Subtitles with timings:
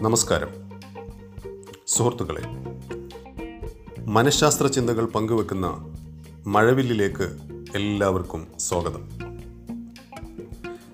[0.00, 0.48] നമസ്കാരം.
[1.86, 2.42] സുഹൃത്തുക്കളെ
[4.00, 5.92] മനഃശാസ്ത്ര ചിന്തകൾ പങ്കുവെക്കുന്ന
[6.46, 7.36] മഴവില്ലിലേക്ക്
[7.74, 9.10] എല്ലാവർക്കും സ്വാഗതം.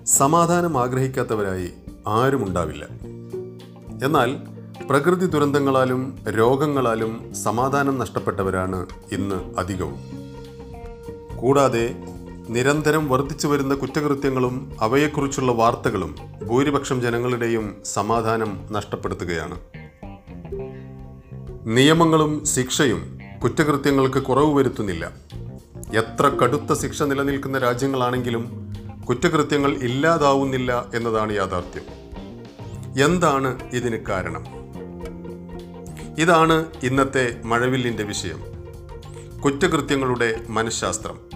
[0.05, 1.73] സമാധാനം ആഗ്രഹിക്കാത്തവരായി
[2.07, 2.85] ആരുമുണ്ടാവില്ല
[4.05, 4.37] എന്നാൽ
[4.87, 9.99] പ്രകൃതി ദുരന്തങ്ങളാലും രോഗങ്ങളാലും സമാധാനം നഷ്ടപ്പെട്ടവരാണ് ഇന്ന് അധികവും.
[11.37, 12.03] കൂടാതെ
[12.51, 16.15] നിരന്തരം വർദ്ധിച്ചു വരുന്ന കുറ്റകൃത്യങ്ങളും അവയെക്കുറിച്ചുള്ള വാർത്തകളും
[16.47, 19.59] ഭൂരിപക്ഷം ജനങ്ങളുടെയും സമാധാനം നഷ്ടപ്പെടുത്തുകയാണ്.
[21.65, 25.11] നിയമങ്ങളും ശിക്ഷയും കുറ്റകൃത്യങ്ങൾക്ക് കുറവ് വരുത്തുന്നില്ല.
[25.93, 28.73] എത്ര കടുത്ത ശിക്ഷ നിലനിൽക്കുന്ന രാജ്യങ്ങളാണെങ്കിലും
[29.09, 31.83] കുറ്റകൃത്യങ്ങൾ ഇല്ലാതാവുന്നില്ല എന്നതാണ് യാഥാർത്ഥ്യം.
[33.03, 34.45] എന്താണ് ഇതിന് കാരണം?
[36.17, 38.39] ഇതാണ് ഇന്നത്തെ മഴവില്ലിന്റെ വിഷയം.
[39.41, 41.30] കുറ്റകൃത്യങ്ങളുടെ മനഃശാസ്ത്രം.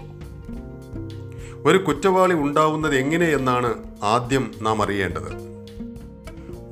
[1.66, 5.32] ഒരു കുറ്റവാളി ഉണ്ടാവുന്നത് എങ്ങനെയെന്നാണ് ആദ്യം നാം അറിയേണ്ടത്.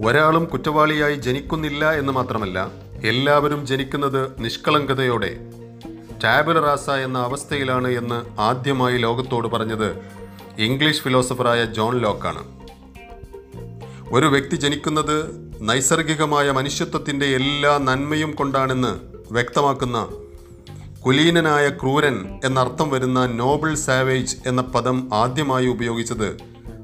[0.06, 2.70] ഒരാളും കുറ്റവാളിയായി ജനിക്കുന്നില്ല എന്ന് മാത്രമല്ല
[3.05, 5.36] എല്ലാവരും ജനിക്കുന്നത് നിഷ്കളങ്കതയോടെ
[6.25, 9.97] ടാബുല റാസ എന്ന അവസ്ഥയിലാണ് എന്ന് ആദ്യമായി ലോകത്തോട് പറഞ്ഞത്
[10.59, 12.42] ഇംഗ്ലീഷ് ഫിലോസഫറായ ജോൺ ലോക്കാണ്.
[14.12, 19.01] ഒരു വ്യക്തി ജനിക്കുന്നത് നൈസർഗികമായ മനുഷ്യത്വത്തിന്റെ എല്ലാ നന്മയും കൊണ്ടാണെന്ന്
[19.33, 20.08] വ്യക്തമാക്കുന്ന
[21.07, 26.37] കുലീനനായ ക്രൂരൻ എന്നർത്ഥം വരുന്ന നോബിൾ സാവേജ് എന്ന പദം ആദ്യമായി ഉപയോഗിച്ചത്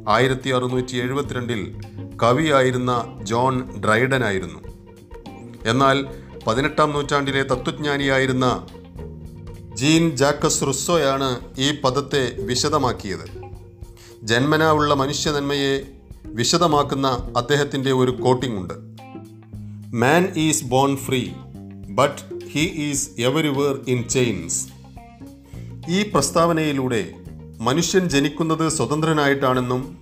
[0.08, 1.80] ആയിരത്തി അറുന്നൂറ്റി എഴുപത്തിരണ്ടിൽ
[2.22, 4.58] കവിയായിരുന്ന ജോൺ ഡ്രൈഡൻ ആയിരുന്നു
[5.66, 6.06] എന്നാൽ
[6.46, 8.66] പതിനെട്ടാം നൂറ്റാണ്ടിലെ തത്വജ്ഞാനിയായിരുന്ന
[9.74, 13.26] ജീൻ ജാക്കസ് റുസ്സോയാണ് ഈ പദത്തെ വിശദമാക്കിയത്.
[14.22, 15.82] ജന്മനാ ഉള്ള മനുഷ്യനന്മയെ
[16.24, 18.74] വിശദമാക്കുന്ന അദ്ദേഹത്തിന്റെ ഒരു കോട്ടിംഗ് ഉണ്ട്.
[19.96, 21.30] Man is born free
[22.00, 24.68] but he is everywhere in chains
[25.88, 27.10] ഈ പ്രസ്താവനയിലൂടെ
[27.60, 29.98] മനുഷ്യൻ ജനിക്കുന്നത് സ്വതന്ത്രനായിട്ടാണെന്നും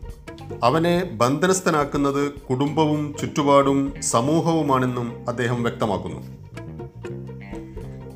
[0.65, 6.21] അവനെ ബന്ധനസ്ഥനാക്കുന്നത് കുടുംബവും ചുറ്റുപാടും സമൂഹവുമാണെന്നും അദ്ദേഹം വ്യക്തമാക്കുന്നു.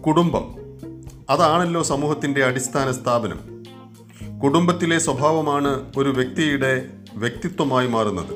[0.03, 0.55] കുടുംബം
[1.31, 3.41] അതാണല്ലോ സമൂഹത്തിന്റെ അടിസ്ഥാന സ്ഥാപനം.
[4.41, 8.35] കുടുംബത്തിലെ സ്വഭാവമാണ് ഒരു വ്യക്തിയുടെ വ്യക്തിത്വമായി മാറുന്നത്.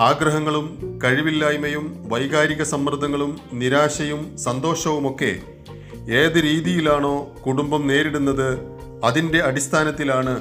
[0.00, 5.38] ആഗ്രഹങ്ങളും കഴിവില്ലായ്മയും വൈകാരിക സമ്മർദ്ദങ്ങളും നിരാശയും സന്തോഷവുമൊക്കെ
[6.10, 8.58] ഏത് രീതിയിലാണോ കുടുംബം നേരിടുന്നത്
[9.04, 10.40] അതിന്റെ അടിസ്ഥാനത്തിലാണ്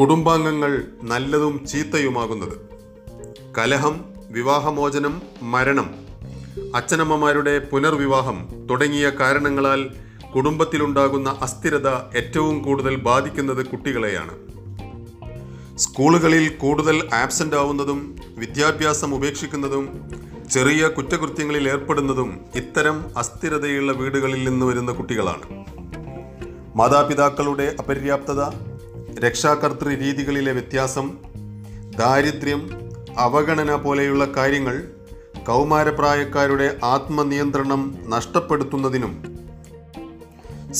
[0.00, 2.56] കുടുംബാംഗങ്ങൾ നല്ലതും ചീത്തയുമാകുന്നത്.
[3.58, 5.94] കലഹം വിവാഹമോചനം മരണം
[6.74, 9.90] അച്ഛനമ്മമാരുടെ പുനർവിവാഹം തുടങ്ങിയ കാരണങ്ങളാൽ
[10.34, 14.55] കുടുംബത്തിലുണ്ടാകുന്ന അസ്ഥിരത ഏറ്റവും കൂടുതൽ ബാധിക്കുന്നത് കുട്ടികളെയാണ്.
[15.76, 20.10] സ്കൂളുകളിൽ കൂടുതൽ ആബ്സെന്റ് ആവുന്നതും വിദ്യാഭ്യാസം ഉപേക്ഷിക്കുന്നതും
[20.50, 25.64] ചെറിയ കുറ്റകൃത്യങ്ങളിൽ ഏർപ്പെടുന്നതും ഇത്തരം അസ്ഥിരതയുള്ള വീടുകളിൽ നിന്ന് വരുന്ന കുട്ടികളാണ്.
[26.76, 28.40] മാതാപിതാക്കളുടെ അപര്യാപ്തത
[29.18, 31.10] രക്ഷാകർത്തൃ രീതികളിലെ വ്യത്യാസം
[31.98, 32.70] ദാരിദ്ര്യം
[33.18, 34.88] അവഗണന പോലെയുള്ള കാര്യങ്ങൾ
[35.46, 39.35] കൗമാരപ്രായക്കാരുടെ ആത്മനിയന്ത്രണം നഷ്ടപ്പെടുത്തുന്നതിനും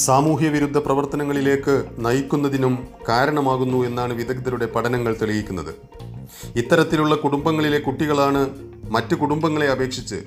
[0.04, 2.74] സാമൂഹ്യ വിരുദ്ധ പ്രവർത്തനങ്ങളിലേക്ക് നയിക്കുന്നതിനും
[3.08, 5.74] കാരണമാകുന്നു എന്നാണ് വിദഗ്ധരുടെ പഠനങ്ങൾ തെളിയിക്കുന്നത്.
[6.56, 8.42] ഇത്തരത്തിലുള്ള കുടുംബങ്ങളിലെ കുട്ടികളാണ്
[8.90, 10.18] മറ്റു കുടുംബങ്ങളെ അപേക്ഷിച്ച്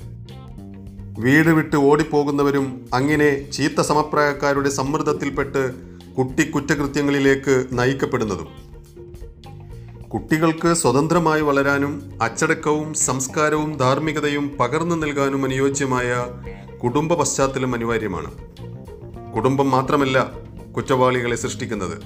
[1.20, 5.64] വീട് വിട്ട് ഓടിപ്പോകുന്നവരും അങ്ങനെ ചീത്ത സമപ്രായക്കാരുടെ സമ്മർദ്ദത്തിൽപ്പെട്ട്
[6.18, 8.50] കുട്ടി കുറ്റകൃത്യങ്ങളിലേക്ക് നയിക്കപ്പെടുന്നതും.
[10.08, 16.26] കുട്ടികൾക്ക് സ്വതന്ത്രമായി വളരാനും അച്ചടക്കവും സംസ്കാരവും ധാർമ്മികതയും പകർന്നു നൽകാനും അനുയോജ്യമായ
[16.84, 18.32] കുടുംബ പശ്ചാത്തലം അനിവാര്യമാണ്.
[19.36, 20.32] കുടുംബം മാത്രമല്ല
[20.76, 21.98] കുറ്റവാളികളെ സൃഷ്ടിക്കുന്നത്.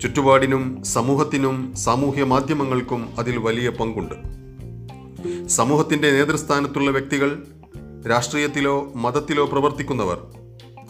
[0.00, 4.14] ചുറ്റുപാടിനും സമൂഹത്തിനും സാമൂഹ്യ മാധ്യമങ്ങൾക്കും അതിൽ വലിയ പങ്കുണ്ട്.
[5.48, 7.46] സമൂഹത്തിന്റെ നേതൃസ്ഥാനത്തുള്ള വ്യക്തികൾ
[8.10, 10.18] രാഷ്ട്രീയത്തിലോ മതത്തിലോ പ്രവർത്തിക്കുന്നവർ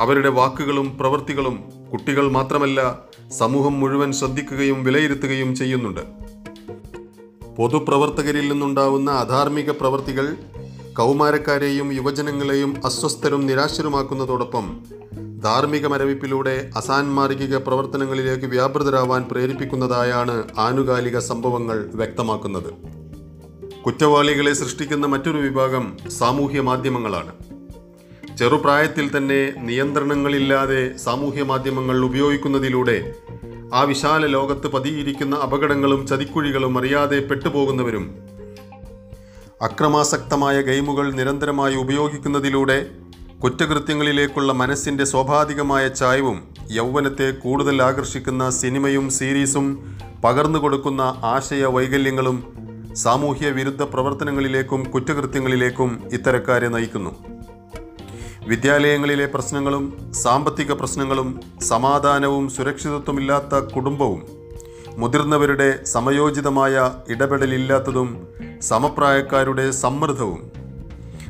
[0.01, 2.99] അവരുടെ വാക്കുകളും പ്രവൃത്തികളും കുട്ടികൾ മാത്രമല്ല
[3.33, 6.01] സമൂഹം മുഴുവൻ ശ്രദ്ധിക്കുകയും വിലയിരുത്തുകയും ചെയ്യുന്നുണ്ട്.
[7.57, 10.37] പൊതുപ്രവർത്തകരിൽ നിന്നുണ്ടാവുന്ന അധാർമിക പ്രവൃത്തികൾ
[10.93, 14.81] കൗമാരക്കാരെയും യുവജനങ്ങളെയും അസ്വസ്ഥരും നിരാശരുമാക്കുന്നതോടൊപ്പം
[15.47, 22.71] ധാർമ്മിക മരവിപ്പിലൂടെ അസാൻമാർഗിക പ്രവർത്തനങ്ങളിലേക്ക് വ്യാപൃതരാവാൻ പ്രേരിപ്പിക്കുന്നതായാണ് ആനുകാലിക സംഭവങ്ങൾ വ്യക്തമാക്കുന്നത്.
[23.87, 27.33] കുറ്റവാളികളെ സൃഷ്ടിക്കുന്ന മറ്റൊരു വിഭാഗം സാമൂഹ്യ മാധ്യമങ്ങളാണ്.
[28.39, 32.97] ചെറുപ്രായത്തിൽ തന്നെ നിയന്ത്രണങ്ങളില്ലാതെ സാമൂഹ്യ മാധ്യമങ്ങൾ ഉപയോഗിക്കുന്നതിലൂടെ
[33.75, 38.07] ആ വിശാല ലോകത്ത് പതിയിരിക്കുന്ന അപകടങ്ങളും ചതിക്കുഴികളും അറിയാതെ പെട്ടുപോകുന്നവരും
[39.63, 42.79] അക്രമാസക്തമായ ഗെയിമുകൾ നിരന്തരമായി ഉപയോഗിക്കുന്നതിലൂടെ
[43.43, 46.39] കുറ്റകൃത്യങ്ങളിലേക്കുള്ള മനസ്സിന്റെ സ്വാഭാവികമായ ചായവും
[46.71, 49.67] യൗവനത്തെ കൂടുതൽ ആകർഷിക്കുന്ന സിനിമയും സീരീസും
[50.25, 52.39] പകർന്നു കൊടുക്കുന്ന ആശയ വൈകല്യങ്ങളും
[52.95, 57.13] സാമൂഹ്യ വിരുദ്ധ പ്രവർത്തനങ്ങളിലേക്കും കുറ്റകൃത്യങ്ങളിലേക്കും ഇത്തരക്കാരെ നയിക്കുന്നു.
[58.49, 61.29] വിദ്യാലയങ്ങളിലെ പ്രശ്നങ്ങളും സാമ്പത്തിക പ്രശ്നങ്ങളും
[61.63, 64.23] സമാധാനവും സുരക്ഷിതത്വമില്ലാത്ത കുടുംബവും
[64.99, 66.75] മുതിർന്നവരുടെ സമയോചിതമായ
[67.09, 68.11] ഇടപെടലില്ലാത്തതും
[68.63, 70.41] സമപ്രായക്കാരുടെ സമ്മർദ്ദവും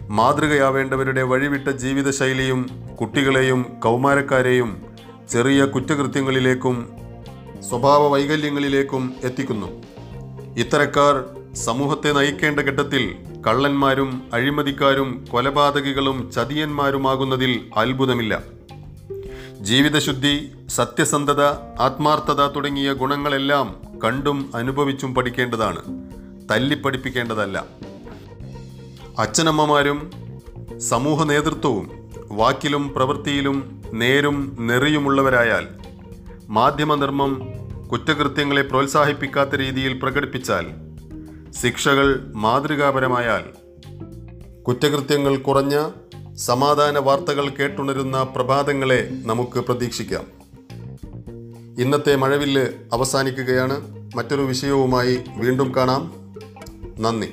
[0.09, 2.71] മാതൃകയാവേണ്ടവരുടെ വഴിവിട്ട ജീവിതശൈലിയും
[3.01, 4.83] കുട്ടികളെയും കൗമാരക്കാരെയും
[5.31, 6.93] ചെറിയ കുറ്റകൃത്യങ്ങളിലേക്കും
[7.69, 9.83] സ്വഭാവ വൈകല്യങ്ങളിലേക്കും എത്തിക്കുന്നു.
[10.57, 11.25] ഇത്തരക്കാർ
[11.57, 13.17] സമൂഹത്തെ നയിക്കേണ്ട ഘട്ടത്തിൽ
[13.47, 18.43] കള്ളന്മാരും അഴിമതിക്കാരും കൊലപാതകികളും ചതിയന്മാരുമാകുന്നതിൽ അത്ഭുതമില്ല.
[19.61, 21.43] ജീവിതശുദ്ധി സത്യസന്ധത
[21.81, 25.79] ആത്മാർത്ഥത തുടങ്ങിയ ഗുണങ്ങളെല്ലാം കണ്ടും അനുഭവിച്ചും പഠിക്കേണ്ടതാണ്.
[26.51, 27.65] തല്ലിപ്പഠിപ്പിക്കേണ്ടതല്ല.
[29.19, 30.11] അച്ഛനമ്മമാരും
[30.79, 35.67] സമൂഹ നേതൃത്വവും വാക്കിലും പ്രവൃത്തിയിലും നേരും നെറിയുമുള്ളവരായാൽ
[36.49, 37.53] മാധ്യമധർമ്മം
[37.93, 40.67] കുറ്റകൃത്യങ്ങളെ പ്രോത്സാഹിപ്പിക്കാത്ത രീതിയിൽ പ്രകടിപ്പിച്ചാൽ
[41.63, 43.45] ശിക്ഷകൾ മാതൃകാപരമായാൽ
[44.63, 45.91] കുറ്റകൃത്യങ്ങൾ കുറഞ്ഞ
[46.35, 50.25] സമാധാന വാർത്തകൾ കേട്ടുണരുന്ന പ്രഭാതങ്ങളെ നമുക്ക് പ്രതീക്ഷിക്കാം.
[51.79, 54.07] ഇന്നത്തെ മഴവില്ല് അവസാനിക്കുകയാണ്.
[54.17, 56.13] മറ്റൊരു വിഷയവുമായി വീണ്ടും കാണാം.
[56.99, 57.29] നന്ദി.